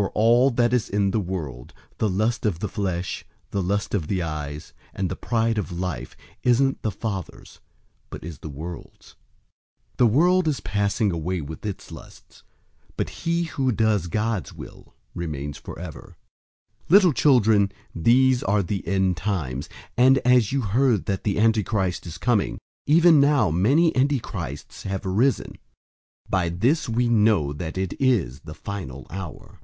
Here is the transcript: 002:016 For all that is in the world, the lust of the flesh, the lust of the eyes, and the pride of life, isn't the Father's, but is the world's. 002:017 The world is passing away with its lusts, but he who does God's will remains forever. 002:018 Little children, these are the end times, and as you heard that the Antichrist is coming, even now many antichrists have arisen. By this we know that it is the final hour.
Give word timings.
002:016 0.00 0.04
For 0.06 0.10
all 0.12 0.50
that 0.52 0.72
is 0.72 0.88
in 0.88 1.10
the 1.10 1.18
world, 1.18 1.74
the 1.96 2.08
lust 2.08 2.46
of 2.46 2.60
the 2.60 2.68
flesh, 2.68 3.24
the 3.50 3.60
lust 3.60 3.94
of 3.94 4.06
the 4.06 4.22
eyes, 4.22 4.72
and 4.94 5.10
the 5.10 5.16
pride 5.16 5.58
of 5.58 5.72
life, 5.76 6.16
isn't 6.44 6.82
the 6.82 6.92
Father's, 6.92 7.58
but 8.08 8.22
is 8.22 8.38
the 8.38 8.48
world's. 8.48 9.16
002:017 9.96 9.96
The 9.96 10.06
world 10.06 10.46
is 10.46 10.60
passing 10.60 11.10
away 11.10 11.40
with 11.40 11.66
its 11.66 11.90
lusts, 11.90 12.44
but 12.96 13.08
he 13.10 13.42
who 13.44 13.72
does 13.72 14.06
God's 14.06 14.52
will 14.52 14.94
remains 15.16 15.58
forever. 15.58 16.16
002:018 16.90 16.90
Little 16.90 17.12
children, 17.12 17.72
these 17.92 18.44
are 18.44 18.62
the 18.62 18.86
end 18.86 19.16
times, 19.16 19.68
and 19.96 20.18
as 20.18 20.52
you 20.52 20.60
heard 20.60 21.06
that 21.06 21.24
the 21.24 21.40
Antichrist 21.40 22.06
is 22.06 22.18
coming, 22.18 22.60
even 22.86 23.18
now 23.18 23.50
many 23.50 23.96
antichrists 23.96 24.84
have 24.84 25.04
arisen. 25.04 25.56
By 26.30 26.50
this 26.50 26.88
we 26.88 27.08
know 27.08 27.52
that 27.52 27.76
it 27.76 27.94
is 28.00 28.42
the 28.44 28.54
final 28.54 29.04
hour. 29.10 29.58